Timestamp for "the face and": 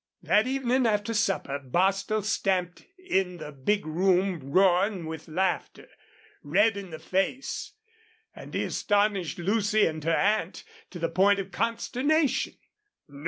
6.89-8.51